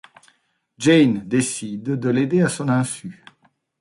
[0.79, 3.23] Jane décide de l'aider à son insu.